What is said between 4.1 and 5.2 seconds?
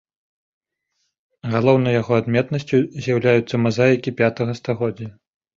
пятага стагоддзя.